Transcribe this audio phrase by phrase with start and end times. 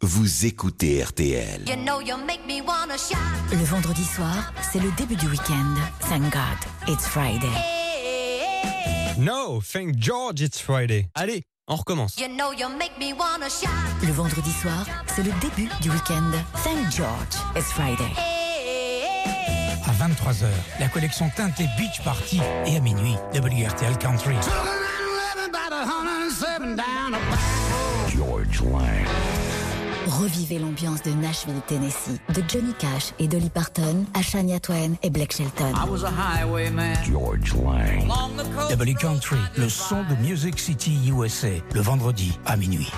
[0.00, 1.62] vous écoutez RTL.
[1.66, 3.16] You know you make me wanna shout.
[3.50, 5.74] Le vendredi soir, c'est le début du week-end.
[6.08, 7.50] Thank God, it's Friday.
[9.18, 11.08] No, thank George, it's Friday.
[11.14, 12.16] Allez, on recommence.
[12.16, 14.06] You know you make me wanna shout.
[14.06, 16.30] Le vendredi soir, c'est le début du week-end.
[16.62, 18.12] Thank George, it's Friday.
[19.84, 20.46] À 23h,
[20.78, 24.36] la collection teintée Beach Party et à minuit, WRTL Country.
[28.08, 29.27] George Lang.
[30.18, 35.10] Revivez l'ambiance de Nashville, Tennessee, de Johnny Cash et Dolly Parton à Shania Twain et
[35.10, 35.72] Blake Shelton.
[37.04, 38.08] George Lang.
[38.68, 42.90] W Country, le son de Music City USA, le vendredi à minuit.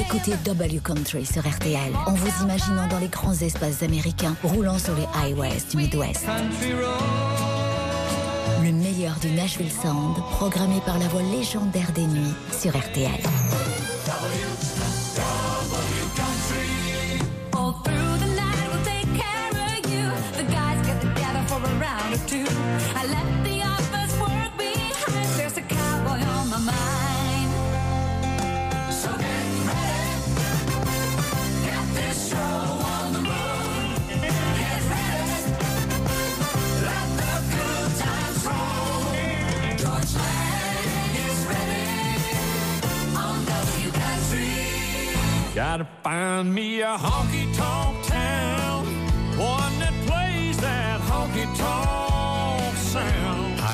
[0.00, 4.96] Écoutez W Country sur RTL en vous imaginant dans les grands espaces américains roulant sur
[4.96, 6.26] les highways du Midwest.
[8.64, 13.22] Le meilleur du Nashville Sound, programmé par la voix légendaire des nuits sur RTL.
[45.56, 48.84] Gotta find me a honky tonk town,
[49.38, 49.85] one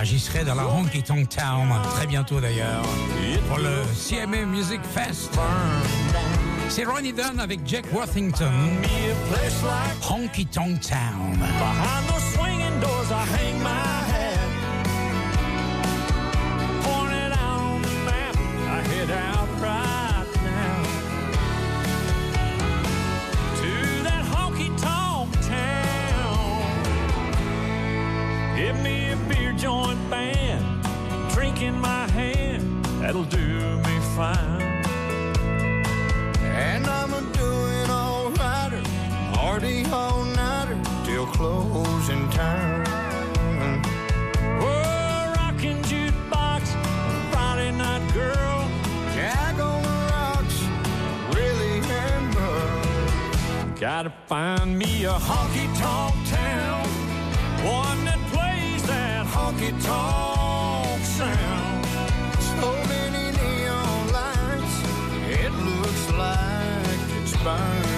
[0.04, 2.82] j'y serai dans la Honky Tonk Town, très bientôt d'ailleurs,
[3.48, 5.38] pour le CMA Music Fest.
[6.68, 8.52] C'est Ronnie Dunn avec Jack Worthington,
[10.08, 11.38] Honky Tonk Town.
[31.64, 34.62] In my hand, that'll do me fine.
[36.42, 38.82] And I'm a doing alrighter,
[39.34, 43.82] party all nighter till closing time.
[44.60, 46.62] Oh, rockin' jukebox,
[47.30, 48.68] Friday night girl.
[50.10, 50.58] Rocks.
[53.78, 56.86] Gotta find me a honky tonk town,
[57.64, 60.31] one that plays that honky tonk
[67.44, 67.91] burn.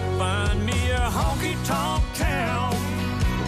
[0.00, 2.74] Could find me a honky tonk town,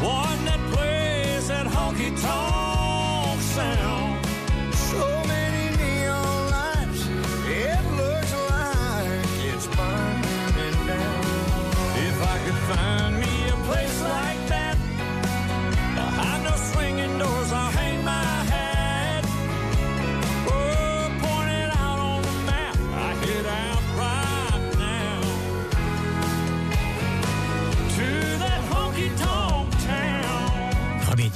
[0.02, 4.01] one that plays that honky tonk sound.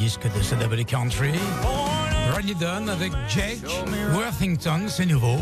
[0.07, 1.33] Disque de CW Country.
[2.61, 3.59] Dunn avec Jake
[4.15, 5.37] Worthington, c'est nouveau.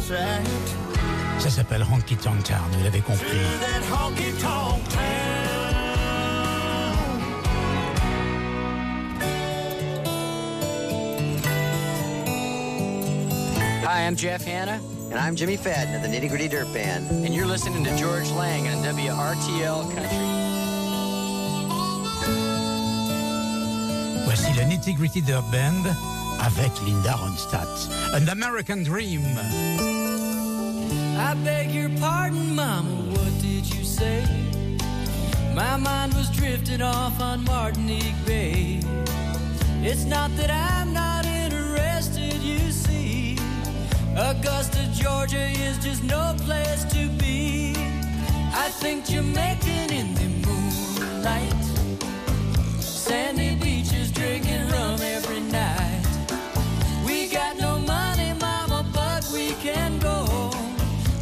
[1.38, 3.26] Ça s'appelle Honky Tonk Town, vous l'avez compris.
[13.86, 14.80] Hi, I'm Jeff Hanna,
[15.12, 18.30] and I'm Jimmy Fadden of the Nitty Gritty Dirt Band, and you're listening to George
[18.30, 20.33] Lang on WRTL Country.
[24.56, 25.84] Le Nitty Gritty Dirt Band
[26.40, 27.88] avec Linda Ronstadt.
[28.12, 29.22] An American Dream.
[31.16, 34.22] I beg your pardon, Mama, what did you say?
[35.54, 38.80] My mind was drifting off on Martinique Bay.
[39.82, 43.36] It's not that I'm not interested, you see.
[44.16, 47.74] Augusta, Georgia is just no place to be.
[48.54, 51.64] I think Jamaican in the moonlight.
[52.80, 53.53] Sandy
[54.14, 56.02] drinking rum every night.
[57.06, 60.50] We got no money, mama, but we can go.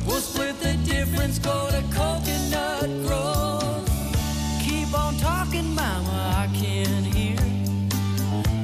[0.06, 3.88] We'll split the difference, go to Coconut Grove.
[4.60, 7.42] Keep on talking, mama, I can hear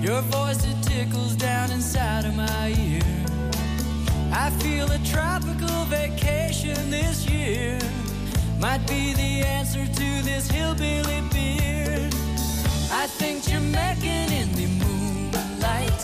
[0.01, 3.03] your voice, it tickles down inside of my ear.
[4.33, 7.79] I feel a tropical vacation this year
[8.61, 12.18] might be the answer to this hillbilly beer.
[12.91, 16.01] I think Jamaican in the moonlight,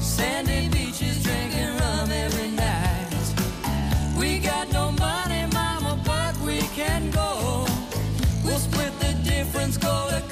[0.00, 3.06] sandy beaches drinking rum every night.
[4.18, 7.66] We got no money, mama, but we can go.
[8.42, 10.22] We'll split the difference, go to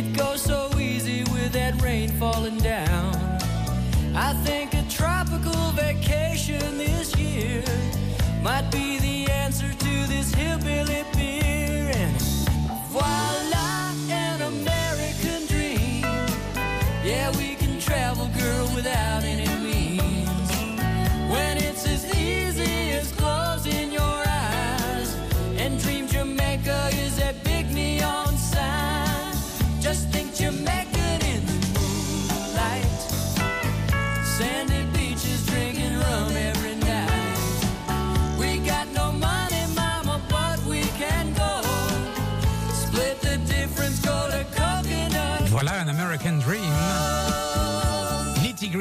[0.00, 3.14] It goes so easy with that rain falling down.
[4.16, 7.62] I think a tropical vacation this year
[8.40, 8.89] might be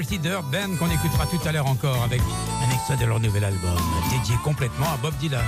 [0.09, 3.44] Gritty Dirt Band qu'on écoutera tout à l'heure encore avec un extrait de leur nouvel
[3.44, 3.77] album
[4.09, 5.44] dédié complètement à Bob Dylan.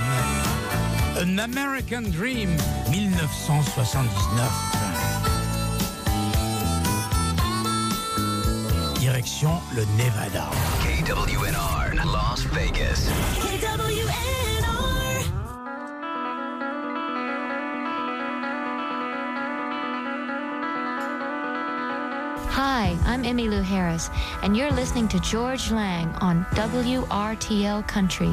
[1.16, 2.56] An American Dream
[2.88, 4.50] 1979.
[9.00, 10.48] Direction le Nevada.
[10.84, 13.08] KWNR, Las Vegas.
[22.64, 24.08] Hi, I'm Emmylou Harris,
[24.44, 28.30] and you're listening to George Lang on WRTL Country.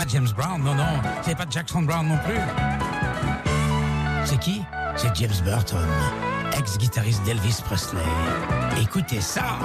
[0.00, 1.00] Pas James Brown, non, non.
[1.22, 2.38] C'est pas Jackson Brown non plus.
[4.24, 4.62] C'est qui?
[4.96, 5.86] C'est James Burton,
[6.58, 8.00] ex-guitariste d'Elvis Presley.
[8.80, 9.58] Écoutez ça.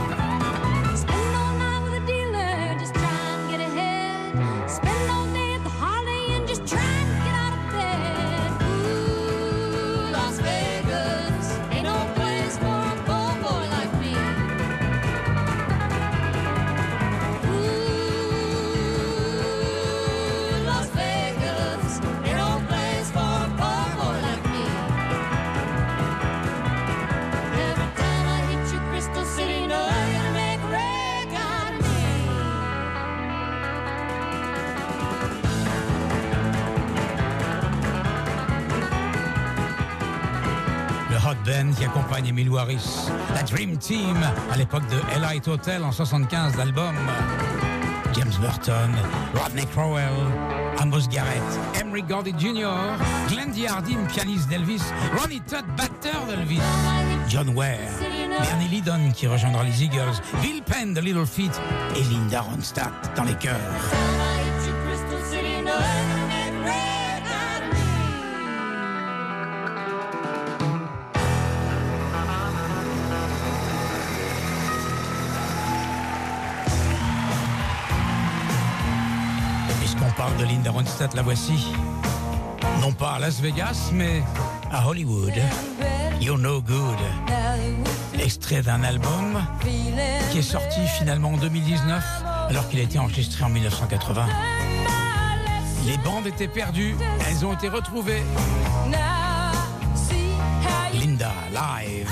[43.34, 44.18] La Dream Team
[44.52, 46.94] à l'époque de Elite Hotel en 75 l'album.
[48.14, 48.92] James Burton,
[49.34, 50.12] Rodney Crowell,
[50.80, 51.42] Amos Garrett,
[51.80, 52.98] Emery Gordy Jr.,
[53.30, 54.82] Glenn Hardin, pianiste d'Elvis,
[55.18, 56.60] Ronnie Todd, batteur d'Elvis,
[57.30, 57.78] John Ware,
[58.42, 61.62] Bernie Lydon qui rejoindra les Eagles, Bill Penn de Little Feat
[61.96, 64.35] et Linda Ronstadt dans les chœurs.
[80.40, 81.68] De Linda Ronstadt, la voici.
[82.82, 84.24] Non pas à Las Vegas, mais
[84.72, 85.34] à Hollywood.
[86.22, 86.98] You're No Good.
[88.20, 89.42] Extrait d'un album
[90.32, 92.04] qui est sorti finalement en 2019,
[92.50, 94.26] alors qu'il a été enregistré en 1980.
[95.86, 96.96] Les bandes étaient perdues,
[97.28, 98.24] elles ont été retrouvées.
[100.94, 102.10] Linda, live.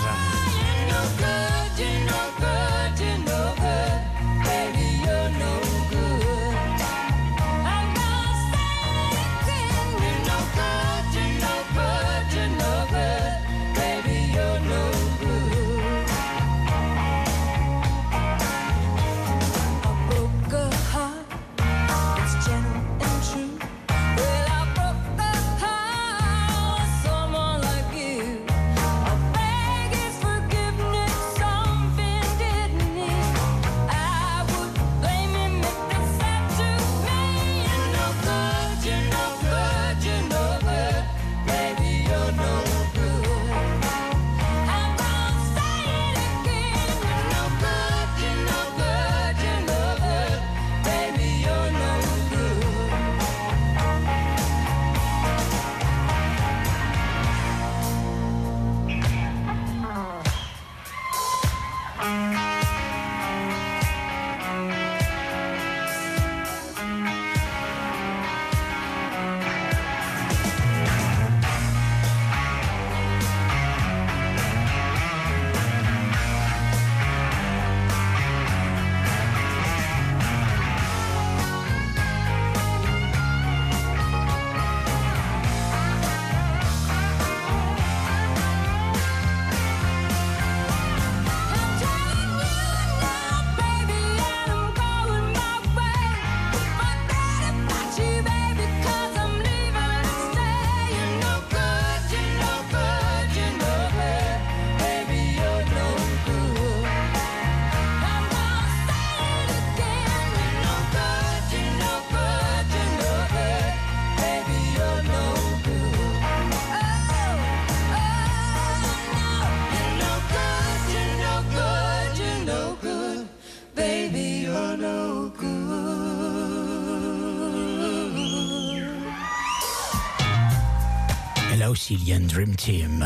[131.74, 133.04] Une Dream Team.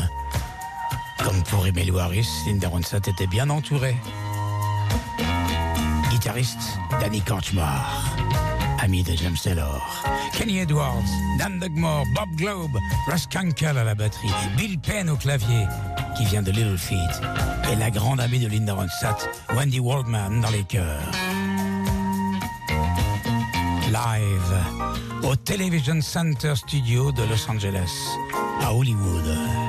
[1.24, 3.96] Comme pour Emilio Harris, Linda Ronstadt était bien entourée.
[6.10, 8.04] Guitariste, Danny Korchmar.
[8.80, 10.04] Ami de James Taylor.
[10.34, 11.08] Kenny Edwards,
[11.40, 12.78] Dan Dugmore, Bob Globe,
[13.10, 15.66] Russ Kunkel à la batterie, Bill Penn au clavier,
[16.18, 17.22] qui vient de Little Feet.
[17.72, 21.12] Et la grande amie de Linda Ronstadt, Wendy Waldman dans les chœurs.
[23.90, 27.92] Live au Television Center Studio de Los Angeles,
[28.62, 29.67] à Hollywood.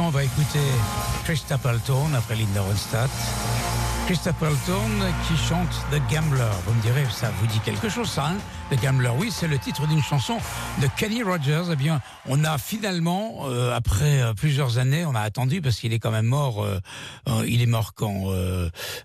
[0.00, 0.60] On va écouter
[1.24, 3.10] Chris Stapleton après Linda Ronstadt.
[4.06, 4.90] Chris Stapleton
[5.26, 6.50] qui chante The Gambler.
[6.66, 8.36] Vous me direz, ça vous dit quelque chose, ça, hein?
[8.70, 9.10] The Gambler.
[9.18, 10.38] Oui, c'est le titre d'une chanson
[10.80, 11.64] de Kenny Rogers.
[11.72, 15.92] Eh bien, on a finalement, euh, après euh, plusieurs années, on a attendu parce qu'il
[15.92, 16.64] est quand même mort.
[16.64, 16.78] euh,
[17.48, 18.30] il est mort quand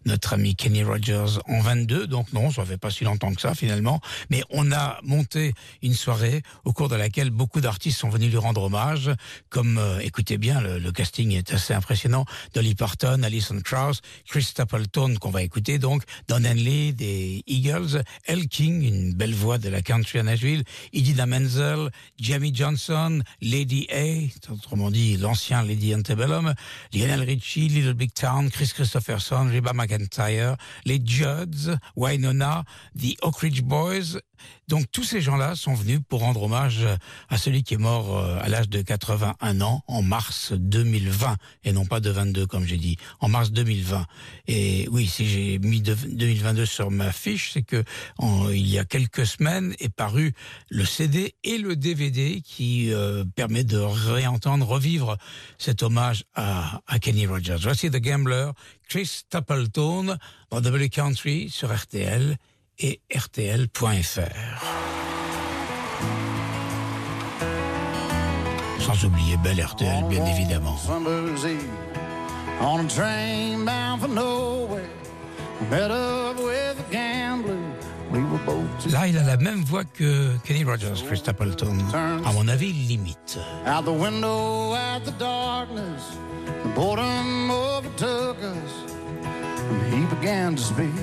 [0.06, 2.06] notre ami Kenny Rogers en 22.
[2.06, 4.00] Donc non, ça fait pas si longtemps que ça finalement.
[4.30, 8.38] Mais on a monté une soirée au cours de laquelle beaucoup d'artistes sont venus lui
[8.38, 9.12] rendre hommage.
[9.50, 12.26] Comme, écoutez bien, le, casting est assez impressionnant.
[12.54, 18.48] Dolly Parton, Alison Krauss, Chris Stapleton qu'on va écouter donc, Don Henley des Eagles, El
[18.48, 20.64] King, une belle voix de la country à Nashville,
[20.94, 21.90] Idina Menzel,
[22.20, 26.54] Jamie Johnson, Lady A, autrement dit l'ancien Lady Antebellum,
[26.94, 32.64] Lionel Richie, Little Big Town, Chris Christopherson, Reba McIntyre, les Judds, Wynonna,
[33.00, 34.20] The Oak Ridge Boys.
[34.68, 36.86] Donc tous ces gens-là sont venus pour rendre hommage
[37.30, 41.72] à celui qui est mort euh, à l'âge de 81 ans en mars 2020 et
[41.72, 44.06] non pas de 22 comme j'ai dit, en mars 2020.
[44.48, 47.84] Et oui, si j'ai mis de- 2022 sur ma fiche, c'est que
[48.52, 49.45] il y a quelques semaines
[49.80, 50.34] est paru
[50.70, 55.18] le CD et le DVD qui euh, permet de réentendre, revivre
[55.58, 57.58] cet hommage à, à Kenny Rogers.
[57.62, 58.52] Voici The Gambler,
[58.90, 60.18] Chris Stapleton
[60.50, 62.38] dans W Country sur RTL
[62.80, 64.20] et RTL.fr.
[68.80, 70.78] Sans oublier Belle RTL, bien évidemment.
[70.78, 71.96] Summer's Eve
[72.62, 74.90] on a train bound for nowhere.
[75.70, 77.55] Met up with a gambler.
[78.48, 81.78] We were both Là, il a la même voix que Kenny Rogers, Chris Stapleton.
[81.94, 83.40] À mon avis, limite.
[83.66, 86.18] out the window at the darkness.
[86.64, 88.94] The boredom overtook us.
[89.70, 90.94] And he began to speak.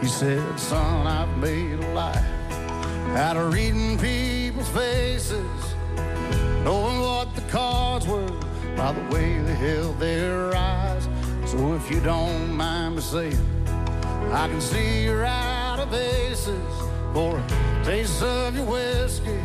[0.00, 2.24] He said, Son, I've made a life
[3.16, 5.74] out of reading people's faces,
[6.64, 8.26] knowing what the cards were
[8.76, 11.08] by the way they held their eyes.
[11.46, 13.61] So if you don't mind me saying,
[14.30, 16.72] I can see you're out of aces
[17.12, 19.40] for a taste of your whiskey.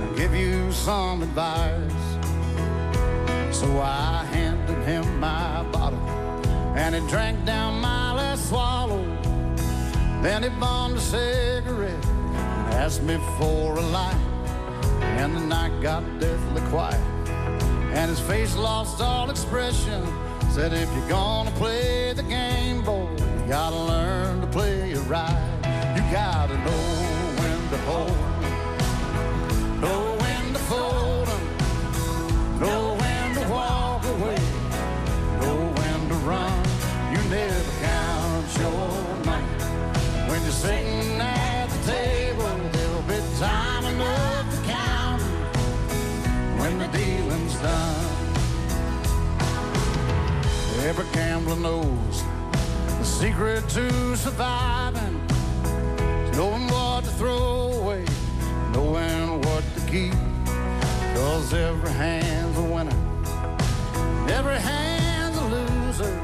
[0.00, 1.92] I'll give you some advice.
[3.54, 6.00] So I handed him my bottle,
[6.76, 9.04] and he drank down my last swallow.
[10.22, 14.16] Then he bummed a cigarette and asked me for a light.
[15.20, 17.00] And the night got deathly quiet,
[17.94, 20.02] and his face lost all expression.
[20.50, 23.08] Said, if you're gonna play the game, boy,
[23.52, 25.36] gotta learn to play it right.
[25.94, 26.84] You gotta know
[27.40, 28.16] when to hold
[29.78, 31.28] know when to fold
[32.62, 34.40] know when to walk away,
[35.42, 36.64] know when to run.
[37.12, 38.88] You never count your
[39.26, 39.54] money
[40.28, 42.48] when you're sitting at the table.
[42.72, 45.22] There'll be time enough to count
[46.58, 48.06] when the dealing's done.
[50.88, 52.31] Every gambler knows
[53.22, 55.16] secret to surviving
[56.34, 58.04] knowing what to throw away,
[58.72, 60.12] knowing what to keep.
[61.14, 62.98] Cause every hand's a winner,
[64.28, 66.14] every hand's a loser,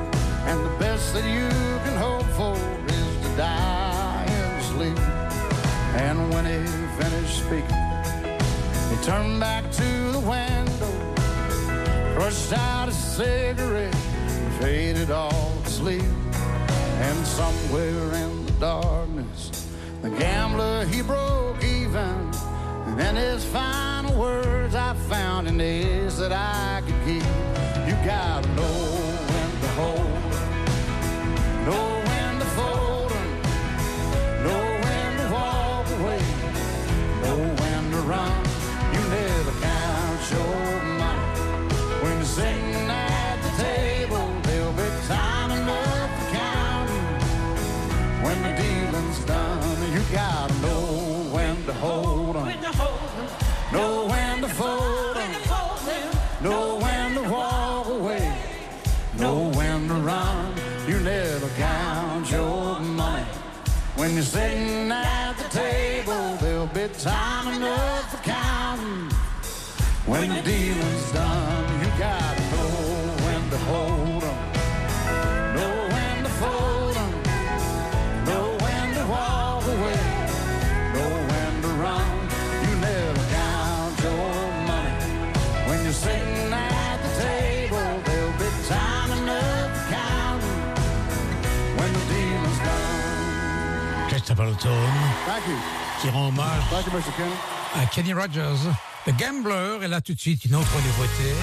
[0.48, 1.48] and the best that you
[1.84, 2.56] can hope for
[2.92, 4.98] is to die in sleep.
[6.02, 6.60] And when he
[7.00, 7.84] finished speaking,
[8.90, 10.92] he turned back to the window,
[12.16, 16.27] crushed out a cigarette, and faded off to sleep.
[17.00, 22.30] And somewhere in the darkness, the gambler he broke even.
[22.86, 27.22] And then his final words I found in this that I could keep.
[27.86, 28.78] You gotta know
[29.30, 30.32] when to hold,
[31.66, 33.12] know when to fold,
[34.44, 36.20] know when to walk away,
[37.22, 38.47] know when to run.
[94.38, 94.70] Stapleton
[95.26, 95.56] Thank you.
[96.00, 97.12] qui rend hommage Thank you, Mr.
[97.16, 97.32] Kenny.
[97.74, 98.70] à Kenny Rogers.
[99.04, 101.34] The Gambler, et là tout de suite une autre nouveauté.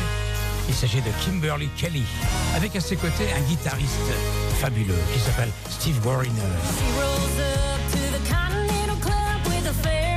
[0.69, 2.03] Il s'agit de Kimberly Kelly,
[2.55, 4.13] avec à ses côtés un guitariste
[4.61, 6.31] fabuleux qui s'appelle Steve Wariner.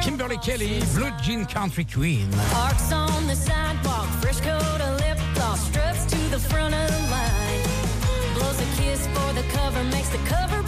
[0.04, 2.30] Kimberly Kelly, Blue Jean Country Queen.
[2.52, 7.10] Parks on the sidewalk, fresh coat of lip gloss, struts to the front of the
[7.10, 8.36] line.
[8.36, 10.62] Blows a kiss for the cover, makes the cover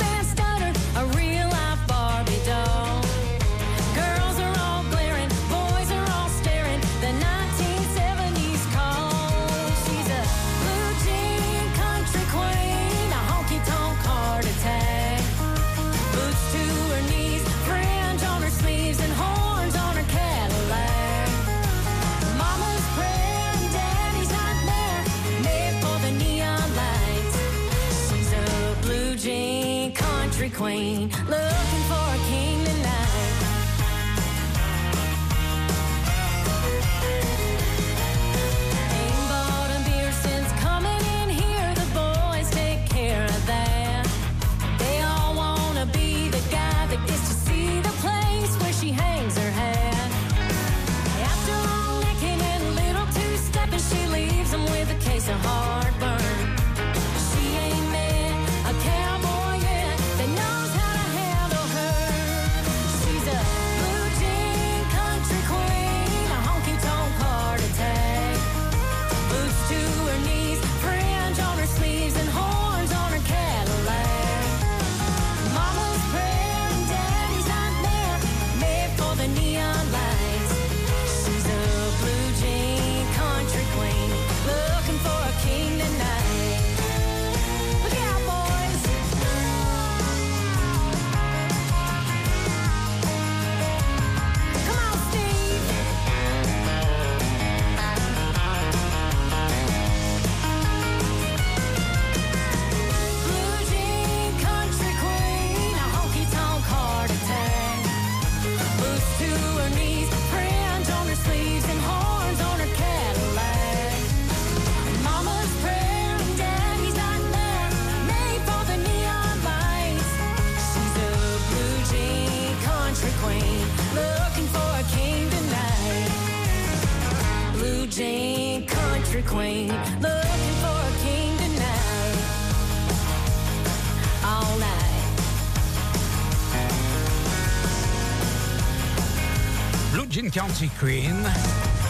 [140.31, 141.16] Blue Country Queen,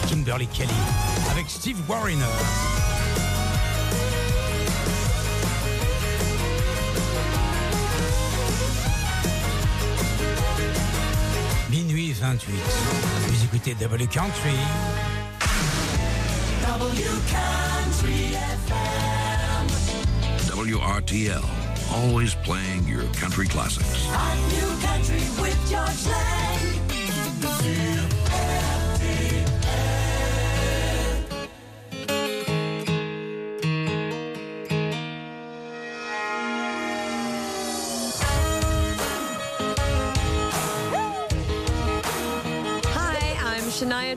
[0.07, 0.73] Kimberly Kelly,
[1.31, 2.25] avec Steve Wariner.
[11.69, 12.55] Minuit 28.
[13.27, 14.51] Vous écoutez W Country.
[20.47, 21.43] WRTL,
[21.93, 24.07] always playing your country classics.
[24.49, 26.81] New country with George Lang.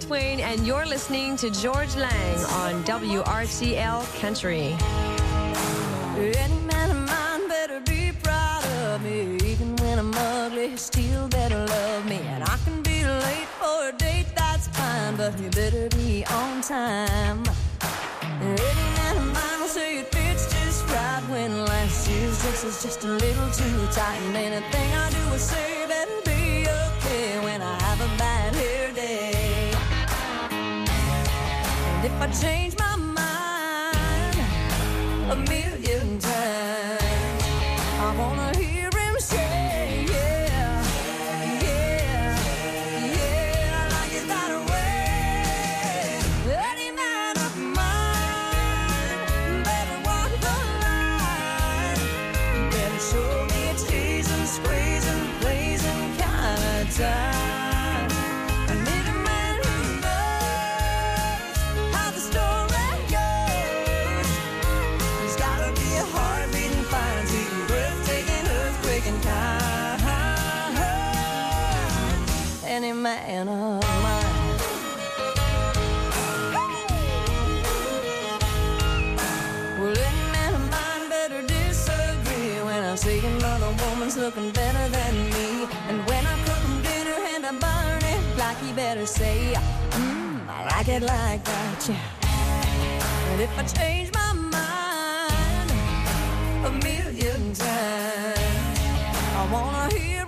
[0.06, 4.76] Twain, and you're listening to George Lang on WRTL Country.
[6.18, 9.38] Any man of mine better be proud of me.
[9.46, 12.16] Even when I'm ugly, he still better love me.
[12.16, 16.60] And I can be late for a date, that's fine, but you better be on
[16.60, 17.42] time.
[18.42, 22.82] Any man of mine will say it fits just right when last year's dress is
[22.82, 24.20] just a little too tight.
[24.26, 28.33] And anything I do or say better be okay when I have a bad
[32.04, 33.24] if I change my mind
[73.14, 74.58] Of mine.
[79.78, 83.20] Well, any man of mine better disagree when I see
[84.04, 85.66] woman's looking better than me.
[85.88, 89.54] And when I cook him dinner and I burn it, like he better say,
[89.90, 93.30] mmm, I like it like that, yeah.
[93.30, 95.70] And if I change my mind
[96.66, 98.78] a million times,
[99.40, 100.23] I wanna hear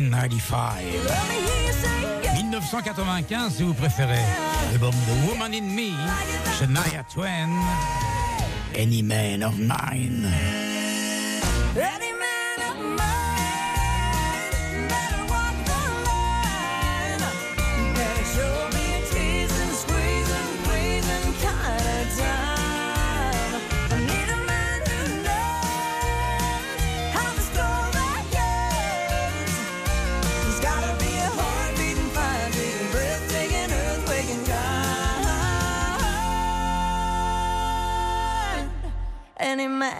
[0.00, 0.84] 1995.
[2.34, 4.24] 1995, si vous préférez.
[4.70, 5.92] L'album The Woman in Me,
[6.58, 7.50] Shania Twain,
[8.74, 10.28] Any Man of Mine.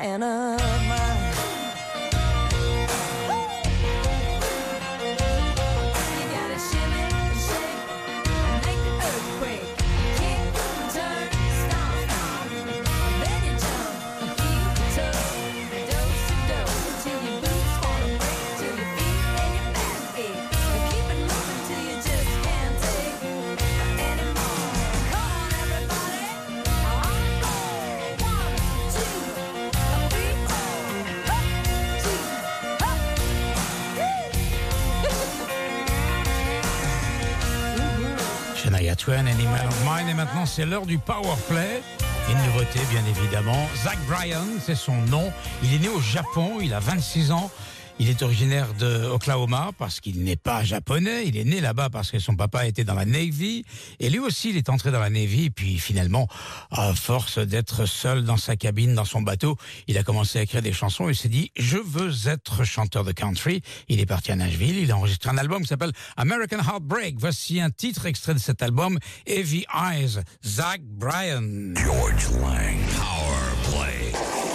[0.00, 0.49] And Anna.
[39.08, 41.82] Et maintenant, c'est l'heure du Power Play.
[42.30, 43.66] Une nouveauté, bien évidemment.
[43.82, 45.32] Zach Bryan, c'est son nom.
[45.62, 47.50] Il est né au Japon, il a 26 ans.
[48.02, 51.26] Il est originaire de Oklahoma parce qu'il n'est pas japonais.
[51.26, 53.66] Il est né là-bas parce que son papa était dans la Navy.
[53.98, 55.50] Et lui aussi, il est entré dans la Navy.
[55.50, 56.26] Puis finalement,
[56.70, 60.62] à force d'être seul dans sa cabine, dans son bateau, il a commencé à écrire
[60.62, 61.10] des chansons.
[61.10, 63.60] Il s'est dit, je veux être chanteur de country.
[63.90, 64.78] Il est parti à Nashville.
[64.78, 67.16] Il a enregistré un album qui s'appelle American Heartbreak.
[67.18, 71.74] Voici un titre extrait de cet album, Heavy Eyes, Zach Bryan.
[71.76, 72.78] George Lang.
[72.96, 74.49] Power Play.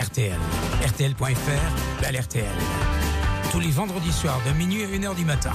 [0.00, 0.40] RTL.
[0.86, 2.46] RTL.fr, Belle RTL.
[3.52, 5.52] Tous les vendredis soirs de minuit à 1h du matin.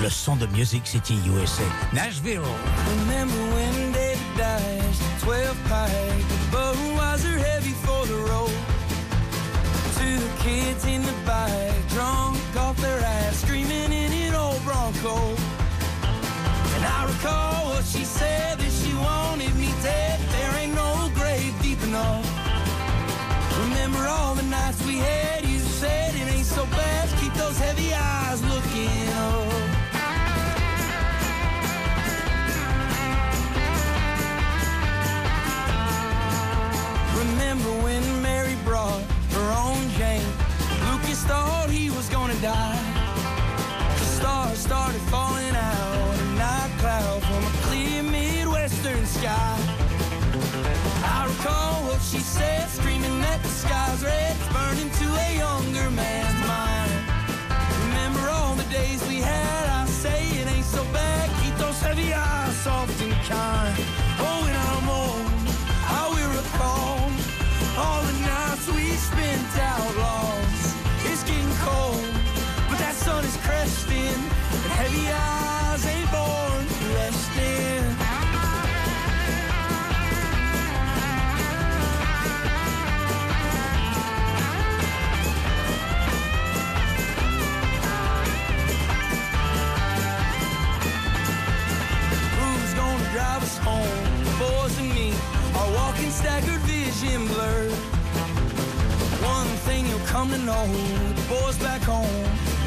[0.00, 1.64] Le son de Music City USA.
[1.92, 2.42] Nashville.
[3.00, 5.90] Remember when David dies, 12 pike,
[6.52, 8.52] but Budweiser heavy for the road.
[9.98, 15.34] The kids in the back, drunk off their ass, screaming in an old Bronco.
[16.82, 20.18] And I recall what she said that she wanted me dead.
[20.32, 22.26] There ain't no grave deep enough.
[23.62, 27.08] Remember all the nights we had, you said it ain't so bad.
[27.20, 29.52] Keep those heavy eyes looking up.
[37.22, 39.02] Remember when Mary brought
[39.36, 40.26] her own Jane?
[40.90, 42.71] Lucas thought he was gonna die.
[52.32, 56.92] Said, screaming that the sky's red, burning to a younger man's mind.
[57.84, 62.14] Remember all the days we had, I say it ain't so bad, keep those heavy
[62.14, 64.01] eyes soft and kind.
[100.30, 102.04] To know, the boys back home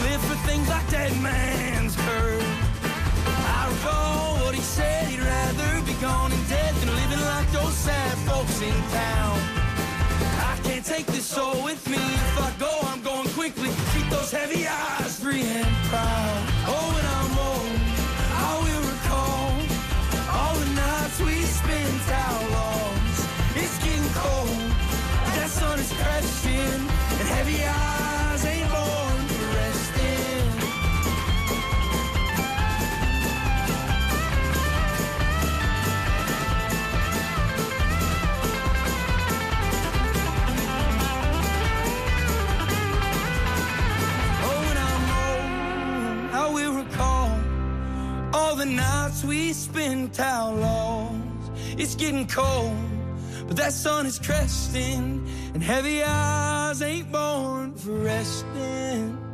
[0.04, 2.44] live for things like that man's curve.
[3.26, 5.08] I recall what he said.
[5.08, 9.40] He'd rather be gone and dead than living like those sad folks in town.
[10.52, 11.98] I can't take this soul with me.
[11.98, 13.70] If I go, I'm going quickly.
[13.94, 16.42] Keep those heavy eyes free and proud.
[16.68, 17.78] Oh, when I'm old,
[18.48, 19.48] I will recall
[20.36, 23.18] all the nights we spent outlaws.
[23.56, 24.72] It's getting cold.
[25.36, 26.82] That sun is crashing,
[29.30, 30.48] for resting.
[44.44, 47.30] Oh, old, I will recall
[48.34, 51.12] all the nights we spent outlaws.
[51.78, 52.76] It's getting cold,
[53.48, 59.25] but that sun is cresting, and heavy eyes ain't born for resting.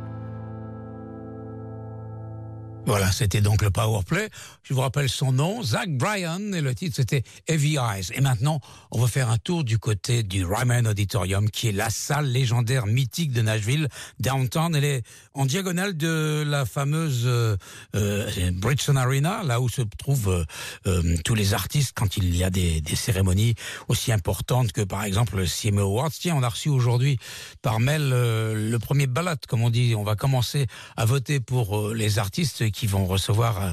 [2.92, 4.28] Voilà, c'était donc le Powerplay.
[4.64, 8.12] Je vous rappelle son nom, Zach Bryan, et le titre c'était Heavy Eyes.
[8.12, 11.88] Et maintenant, on va faire un tour du côté du Ryman Auditorium, qui est la
[11.88, 13.88] salle légendaire mythique de Nashville,
[14.20, 14.76] downtown.
[14.76, 15.02] Elle est
[15.32, 17.56] en diagonale de la fameuse euh,
[17.96, 20.44] euh, Bridgestone Arena, là où se trouvent euh,
[20.86, 23.54] euh, tous les artistes quand il y a des, cérémonies
[23.88, 26.10] aussi importantes que par exemple le CMA Awards.
[26.10, 27.16] Tiens, on a reçu aujourd'hui
[27.62, 29.94] par mail le premier ballot, comme on dit.
[29.96, 30.66] On va commencer
[30.98, 33.70] à voter pour les artistes qui vont recevoir euh,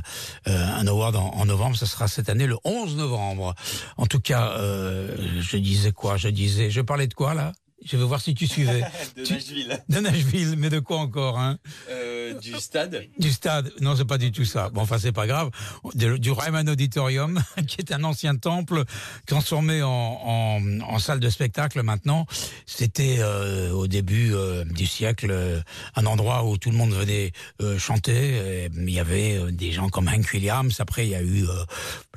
[0.47, 1.75] euh, un award en, en novembre.
[1.75, 3.55] Ce sera cette année le 11 novembre.
[3.97, 6.17] En tout cas, euh, je disais quoi?
[6.17, 7.51] Je disais, je parlais de quoi là?
[7.85, 8.81] Je veux voir si tu suivais.
[9.15, 9.79] De Tu- Nashville.
[9.89, 11.57] De Nashville, mais de quoi encore hein?
[11.89, 13.05] Euh, du stade.
[13.17, 13.71] Du stade.
[13.81, 14.69] Non, c'est pas du tout ça.
[14.69, 15.49] Bon, enfin, c'est pas grave.
[15.95, 18.83] De- du Ryman Auditorium, qui est un ancien temple
[19.25, 22.25] transformé en, en, en salle de spectacle maintenant.
[22.65, 25.63] C'était euh, au début euh, du siècle
[25.95, 27.31] un endroit où tout le monde venait
[27.77, 28.65] chanter.
[28.65, 30.75] Et Il y avait des gens comme Hank Williams.
[30.79, 31.45] Après, il y a eu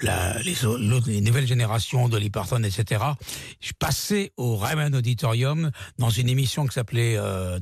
[0.00, 3.02] la, les nouvelles générations, Dolly Parton, etc.
[3.60, 5.51] Je passais au Ryman Auditorium
[5.98, 7.58] dans une émission qui s'appelait euh,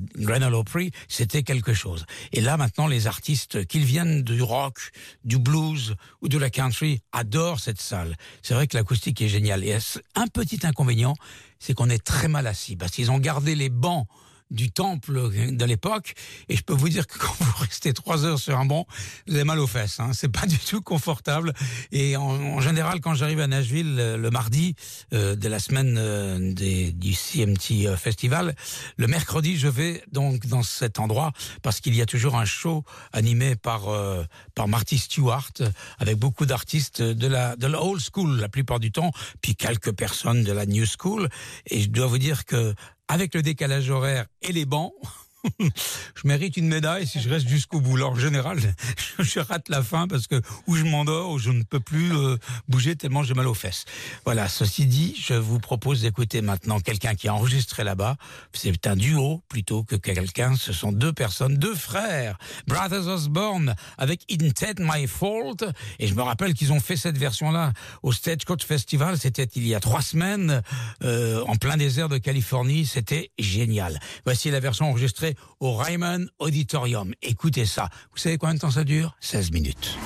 [0.53, 0.91] Opry.
[1.09, 2.07] C'était quelque chose.
[2.33, 4.79] Et là, maintenant, les artistes, qu'ils viennent du rock,
[5.25, 8.17] du blues ou de la country, adorent cette salle.
[8.43, 9.65] C'est vrai que l'acoustique est géniale.
[9.65, 9.77] Et
[10.15, 11.15] un petit inconvénient,
[11.59, 14.07] c'est qu'on est très mal assis parce qu'ils ont gardé les bancs
[14.51, 16.15] du temple de l'époque.
[16.49, 18.87] Et je peux vous dire que quand vous restez trois heures sur un banc
[19.27, 20.11] vous avez mal aux fesses hein.
[20.13, 21.53] c'est pas du tout confortable.
[21.93, 24.75] Et en, en général quand j'arrive à Nashville le, le mardi
[25.13, 28.55] euh, de la semaine euh, des, du CMT euh, Festival
[28.97, 31.33] le mercredi je vais donc dans cet endroit
[31.63, 34.25] parce qu'il y a toujours un show animé par euh,
[34.55, 38.81] par Marty Stewart euh, avec beaucoup d'artistes de la de la old school la plupart
[38.81, 41.29] du temps puis quelques personnes de la new school.
[41.67, 42.75] Et je dois vous dire que
[43.11, 44.93] avec le décalage horaire et les bancs,
[45.61, 47.97] je mérite une médaille si je reste jusqu'au bout.
[47.97, 48.59] Alors, en général,
[49.19, 52.37] je rate la fin parce que ou je m'endors ou je ne peux plus euh,
[52.69, 53.85] bouger tellement j'ai mal aux fesses.
[54.25, 58.17] Voilà, ceci dit, je vous propose d'écouter maintenant quelqu'un qui a enregistré là-bas.
[58.53, 60.57] C'est un duo plutôt que quelqu'un.
[60.57, 65.65] Ce sont deux personnes, deux frères, Brothers Osborne, avec Intent My Fault.
[65.99, 67.73] Et je me rappelle qu'ils ont fait cette version-là
[68.03, 69.19] au Stagecoach Festival.
[69.19, 70.63] C'était il y a trois semaines,
[71.03, 72.87] euh, en plein désert de Californie.
[72.87, 73.99] C'était génial.
[74.25, 75.30] Voici la version enregistrée
[75.61, 77.15] au Ryman Auditorium.
[77.23, 77.89] Écoutez ça.
[78.13, 79.17] Vous savez combien de temps ça dure?
[79.21, 79.99] 16 minutes.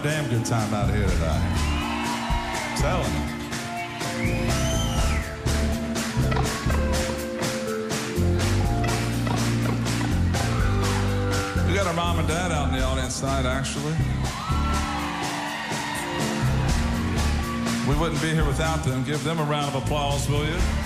[0.00, 1.56] A damn good time out here tonight.
[2.78, 3.20] Telling you.
[11.66, 13.94] We got our mom and dad out in the audience tonight, actually.
[17.88, 19.04] We wouldn't be here without them.
[19.04, 20.79] Give them a round of applause, will you?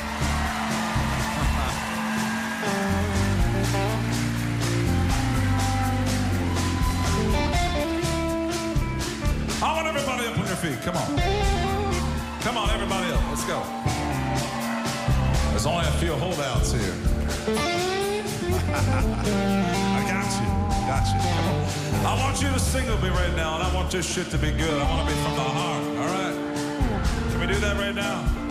[10.84, 11.06] Come on.
[12.42, 13.22] Come on, everybody up.
[13.30, 13.62] Let's go.
[15.48, 16.82] There's only a few holdouts here.
[19.96, 20.48] I got you.
[20.86, 21.20] Got you.
[21.24, 22.04] Come on.
[22.04, 24.36] I want you to sing with me right now, and I want this shit to
[24.36, 24.78] be good.
[24.78, 25.84] I want to be from the heart.
[25.84, 26.36] All right?
[27.30, 28.43] Can we do that right now?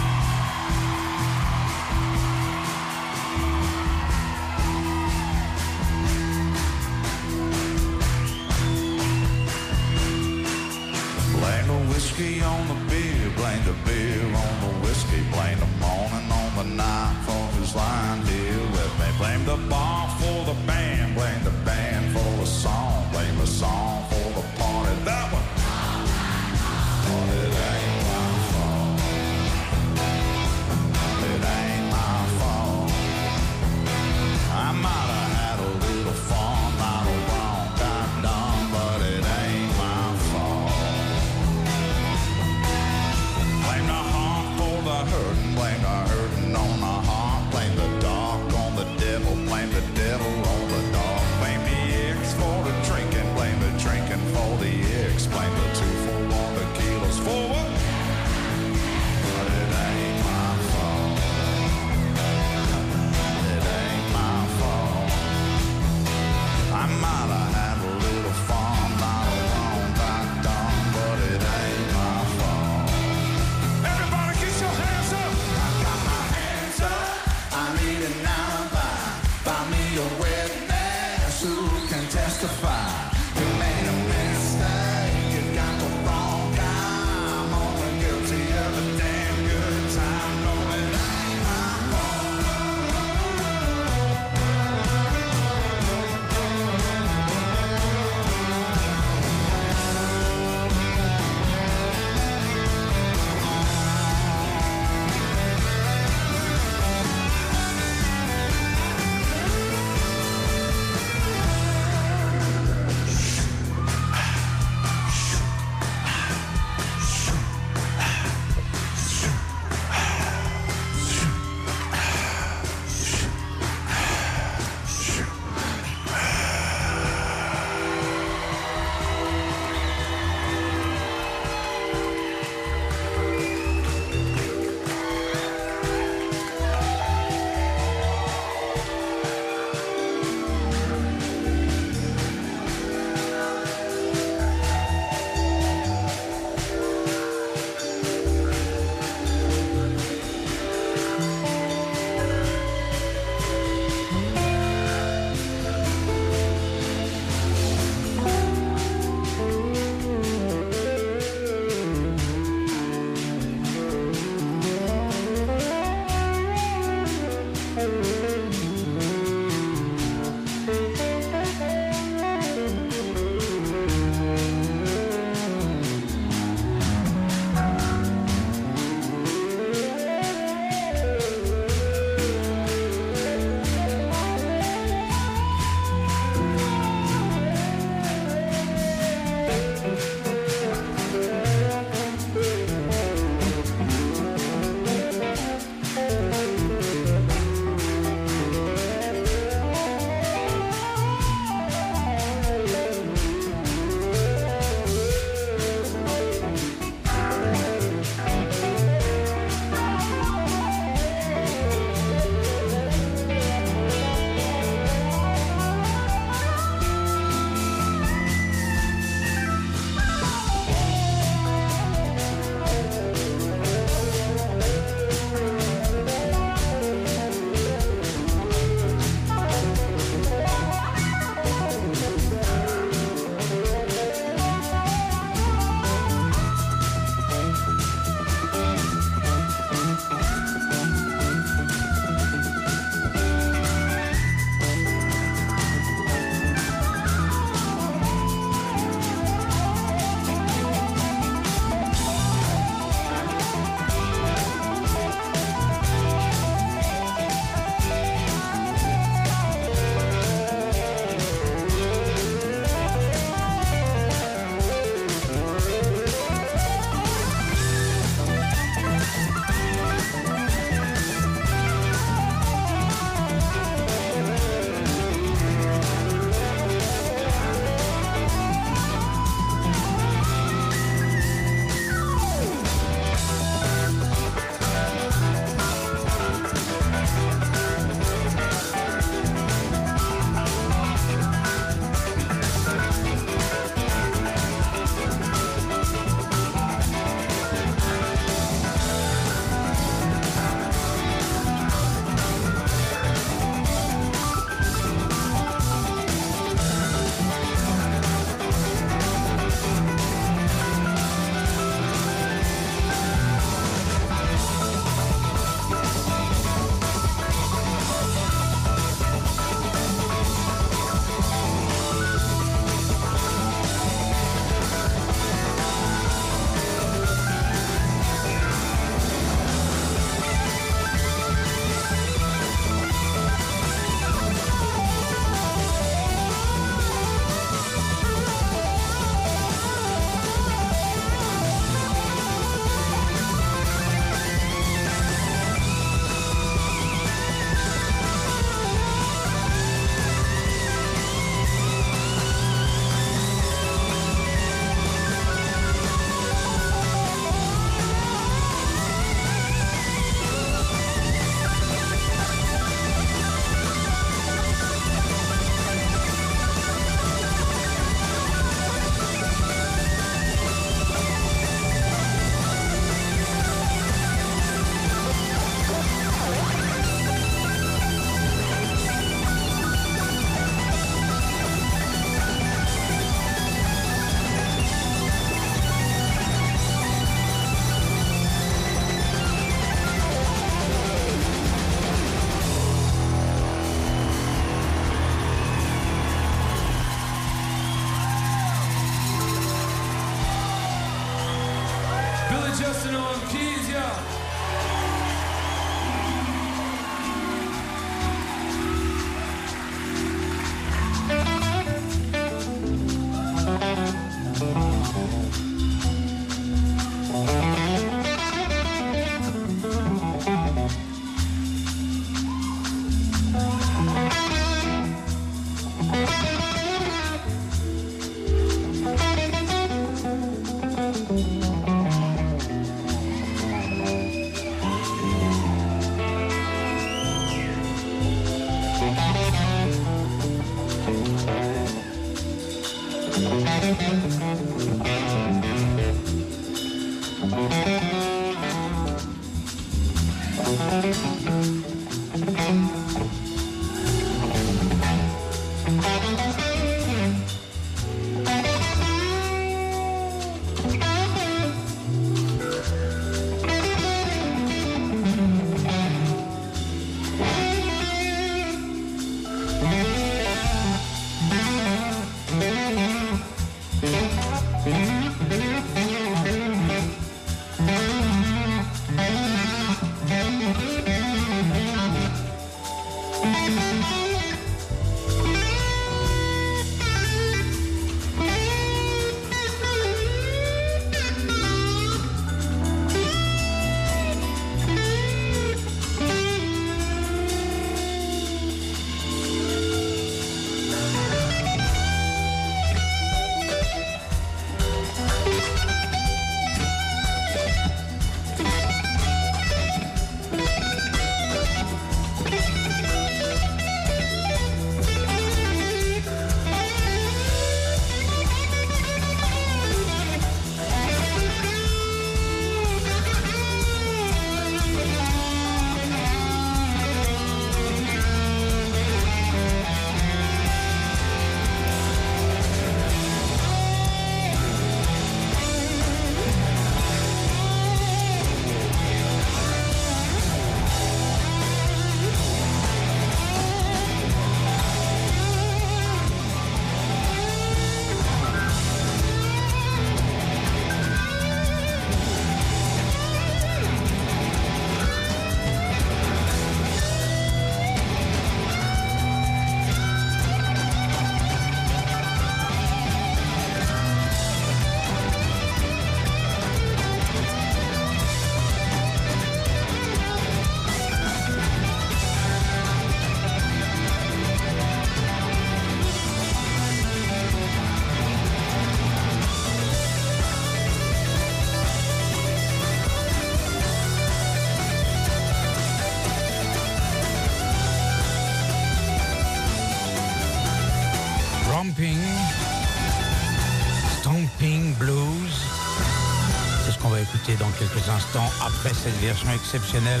[598.44, 600.00] Après cette version exceptionnelle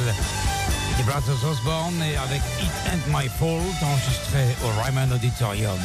[0.96, 5.78] des Brothers Osborne et avec It Ain't My Fault enregistré au Ryman Auditorium.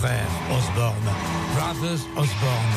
[0.00, 1.10] Frères Osborne,
[1.54, 2.76] Brothers Osborne.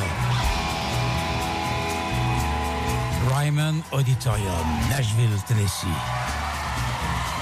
[3.29, 5.87] Ryman Auditorium, Nashville, Tennessee.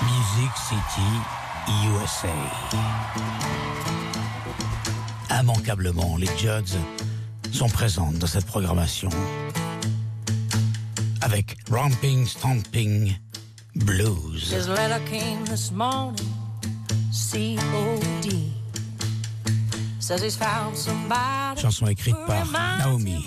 [0.03, 1.11] Music City,
[1.87, 2.27] USA.
[5.31, 6.77] Immanquablement, les Judds
[7.51, 9.09] sont présentes dans cette programmation.
[11.21, 13.15] Avec Romping Stomping
[13.75, 14.51] Blues.
[14.51, 16.27] His letter came this morning,
[17.11, 18.50] C-O-D.
[20.01, 22.45] Chanson écrite par
[22.79, 23.25] Naomi.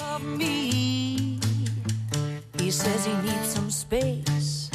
[2.59, 4.71] He says he needs some space.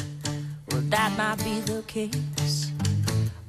[0.70, 2.72] Well, that might be the case.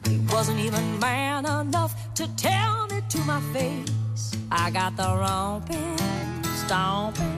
[0.06, 4.34] He wasn't even man enough to tell me to my face.
[4.52, 5.98] I got the romping,
[6.66, 7.38] stomping,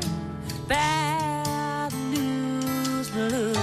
[0.67, 3.57] bad news blues.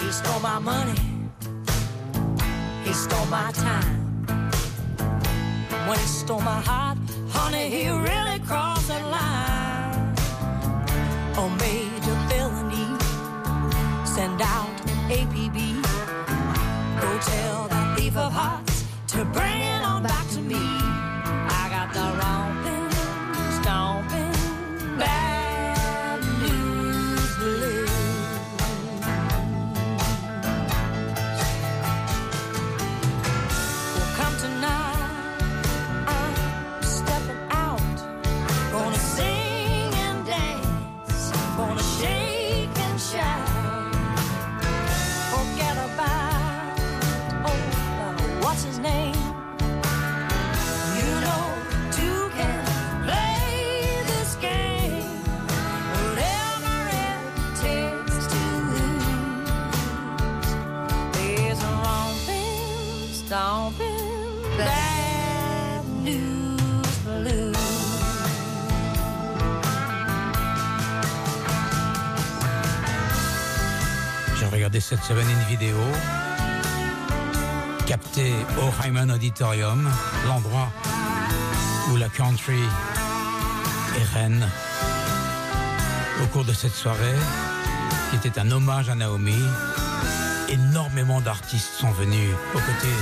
[0.00, 1.05] He stole my money.
[2.96, 3.94] Stole my time.
[5.86, 6.96] When he stole my heart,
[7.28, 10.14] honey, he really crossed that line.
[11.36, 12.88] Oh, major felony.
[14.06, 15.58] Send out an APB.
[17.02, 20.56] Go tell that thief of hearts to bring it on back to me.
[20.56, 22.45] I got the romping,
[74.38, 75.76] J'ai regardé cette semaine une vidéo
[77.86, 79.88] captée au Hyman Auditorium,
[80.26, 80.70] l'endroit
[81.90, 82.60] où la country
[83.98, 84.46] est reine.
[86.22, 87.16] Au cours de cette soirée,
[88.10, 89.42] qui était un hommage à Naomi,
[90.50, 92.96] énormément d'artistes sont venus aux côtés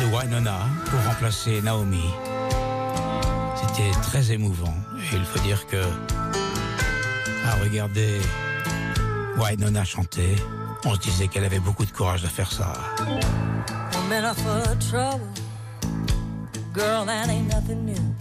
[0.00, 2.04] de Wynonna pour remplacer Naomi.
[3.56, 4.74] C'était très émouvant.
[5.12, 5.82] Et il faut dire que,
[7.46, 8.20] à regarder
[9.38, 10.36] Wynonna chanter,
[10.84, 12.72] on se disait qu'elle avait beaucoup de courage de faire ça.
[12.98, 15.26] I'm in a full of trouble.
[16.72, 18.14] Girl, that ain't nothing new.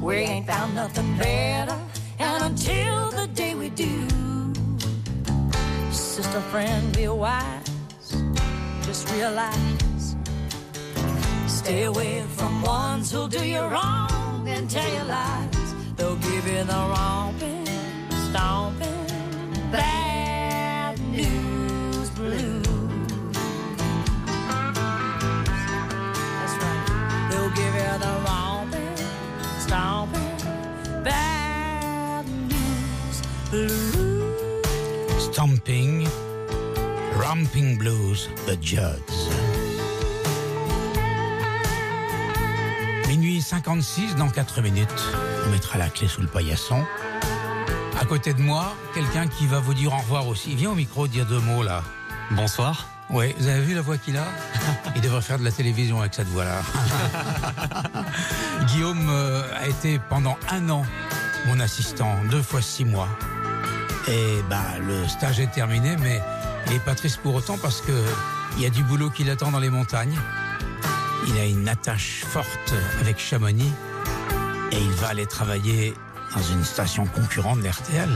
[0.00, 1.76] We ain't found nothing better.
[2.18, 4.08] And until the day we do,
[5.90, 7.64] sister, friend, be wise.
[8.86, 10.16] Just realize.
[11.46, 15.74] Stay away from ones who'll do you wrong and tell you lies.
[15.96, 17.66] They'll give you the romping,
[18.28, 19.06] stomping,
[19.72, 20.03] bad
[27.54, 28.96] give you the romping,
[29.58, 30.36] stomping,
[31.02, 35.30] bad news blues.
[35.32, 36.06] Stomping,
[37.16, 39.30] Ramping Blues, The Judds.
[43.08, 44.88] Minuit 56, dans 4 minutes,
[45.46, 46.84] on mettra la clé sous le paillasson.
[48.00, 50.54] À côté de moi, quelqu'un qui va vous dire au revoir aussi.
[50.54, 51.82] Viens au micro dire deux mots là.
[52.32, 52.93] Bonsoir.
[53.10, 54.24] Oui, vous avez vu la voix qu'il a?
[54.96, 56.62] Il devrait faire de la télévision avec cette voix-là.
[58.66, 60.84] Guillaume euh, a été pendant un an
[61.46, 63.08] mon assistant, deux fois six mois.
[64.08, 66.20] Et bah le stage est terminé, mais
[66.66, 67.92] il n'est pas triste pour autant parce que
[68.56, 70.18] il y a du boulot qui l'attend dans les montagnes.
[71.28, 73.72] Il a une attache forte avec Chamonix
[74.72, 75.94] et il va aller travailler
[76.34, 78.08] dans une station concurrente de RTL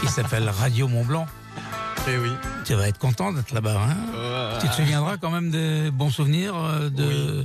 [0.00, 1.26] qui s'appelle Radio Mont Blanc.
[2.06, 2.28] Eh oui.
[2.64, 6.54] Tu vas être content d'être là-bas, hein Tu te souviendras quand même des bons souvenirs
[6.56, 7.44] euh, de,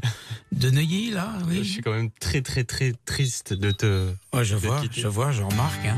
[0.51, 1.59] de Neuilly, là oui.
[1.63, 4.09] Je suis quand même très très très triste de te.
[4.33, 5.01] Ouais, je de vois, quitter.
[5.01, 5.85] je vois, je remarque.
[5.85, 5.97] hein.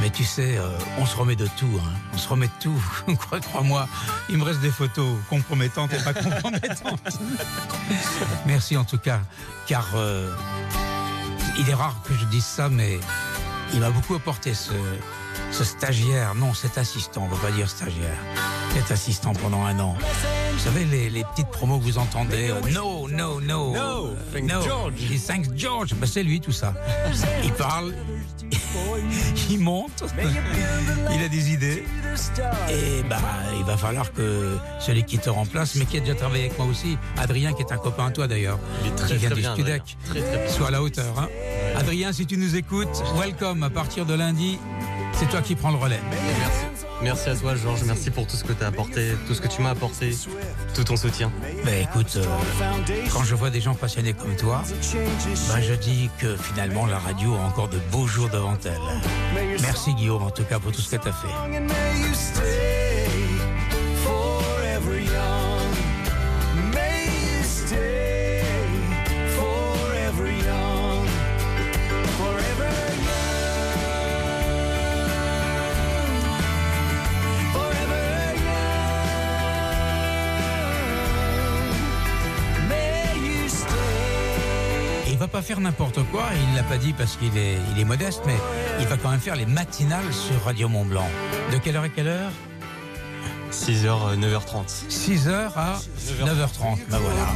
[0.00, 0.68] Mais tu sais, euh,
[0.98, 1.80] on se remet de tout.
[1.84, 1.90] hein.
[2.14, 2.82] On se remet de tout.
[3.18, 3.88] Crois- Crois-moi,
[4.28, 7.18] il me reste des photos compromettantes et pas compromettantes.
[8.46, 9.20] Merci en tout cas,
[9.66, 10.32] car euh,
[11.58, 12.98] il est rare que je dise ça, mais
[13.74, 14.72] il m'a beaucoup apporté ce,
[15.52, 18.16] ce stagiaire, non, cet assistant, on ne va pas dire stagiaire,
[18.74, 19.96] cet assistant pendant un an.
[20.52, 24.14] Vous savez, les, les petites promos que vous entendez, euh, no, no, no, No, euh,
[24.32, 24.92] thanks no, George.
[25.10, 26.74] he thanks George, Ben, c'est lui tout ça.
[27.44, 27.94] Il parle,
[29.50, 30.04] il monte,
[31.14, 31.84] il a des idées.
[32.68, 33.18] Et bah,
[33.58, 36.66] il va falloir que celui qui te remplace, mais qui a déjà travaillé avec moi
[36.66, 39.36] aussi, Adrien, qui est un copain à toi d'ailleurs, Il est très, qui vient très
[39.36, 39.96] du bien, Studec,
[40.48, 41.18] soit à la hauteur.
[41.18, 41.28] hein.
[41.76, 43.62] Adrien, si tu nous écoutes, welcome.
[43.62, 44.58] À partir de lundi,
[45.14, 46.00] c'est toi qui prends le relais.
[46.10, 46.70] Merci.
[47.02, 47.82] Merci à toi, Georges.
[47.84, 50.14] Merci pour tout ce que tu as apporté, tout ce que tu m'as apporté,
[50.74, 51.32] tout ton soutien.
[51.64, 52.24] Ben écoute, euh,
[53.12, 54.62] quand je vois des gens passionnés comme toi,
[55.48, 58.78] ben je dis que finalement la radio a encore de beaux jours devant elle.
[59.62, 62.99] Merci Guillaume en tout cas pour tout ce que tu as fait.
[85.30, 88.34] Pas faire n'importe quoi, il l'a pas dit parce qu'il est, il est modeste, mais
[88.80, 91.08] il va quand même faire les matinales sur Radio Mont Blanc.
[91.52, 92.30] De quelle heure à quelle heure?
[93.52, 94.88] 6h, 9h30.
[94.88, 95.78] 6h à
[96.24, 96.78] 9h30.
[96.88, 97.26] Ben voilà.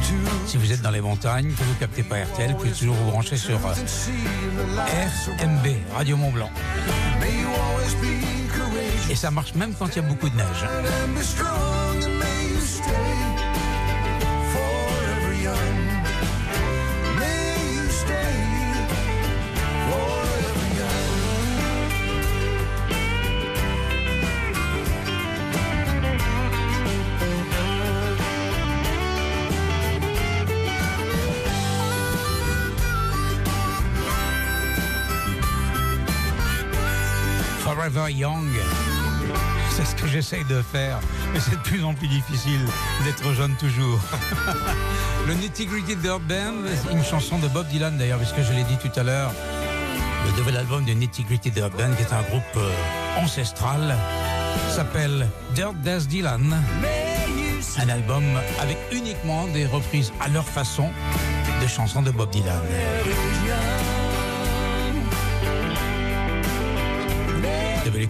[0.45, 3.11] Si vous êtes dans les montagnes, que vous captez pas RTL, vous pouvez toujours vous
[3.11, 3.73] brancher sur euh,
[5.39, 6.49] RMB, Radio Mont Blanc.
[9.09, 10.65] Et ça marche même quand il y a beaucoup de neige.
[37.85, 38.47] Forever Young.
[39.69, 40.99] C'est ce que j'essaye de faire,
[41.31, 42.61] mais c'est de plus en plus difficile
[43.03, 43.99] d'être jeune toujours.
[45.27, 48.77] Le Nitty Gritty Dirt Band, une chanson de Bob Dylan d'ailleurs, puisque je l'ai dit
[48.77, 49.31] tout à l'heure.
[50.25, 52.71] Le nouvel album de Nitty Gritty Dirt Band, qui est un groupe euh,
[53.17, 53.95] ancestral,
[54.71, 56.55] s'appelle Dirt Death Dylan.
[57.77, 58.23] Un album
[58.61, 60.89] avec uniquement des reprises à leur façon
[61.61, 62.61] de chansons de Bob Dylan.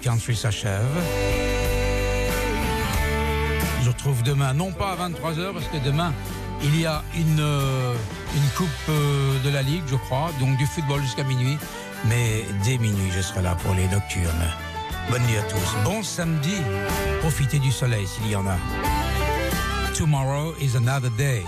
[0.05, 0.85] Country s'achève.
[3.83, 6.13] Je retrouve demain, non pas à 23h, parce que demain,
[6.61, 7.95] il y a une, euh,
[8.35, 11.57] une coupe euh, de la Ligue, je crois, donc du football jusqu'à minuit.
[12.05, 14.47] Mais dès minuit, je serai là pour les nocturnes.
[15.09, 15.75] Bonne nuit à tous.
[15.83, 16.57] Bon samedi.
[17.21, 18.57] Profitez du soleil s'il y en a.
[19.95, 21.43] Tomorrow is another day.